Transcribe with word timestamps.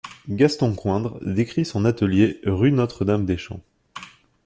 Gaston 0.31 0.73
Coindre 0.73 1.19
décrit 1.23 1.63
son 1.63 1.85
atelier 1.85 2.39
rue 2.43 2.71
Notre 2.71 3.05
Dame 3.05 3.23
des 3.27 3.37
Champs. 3.37 3.61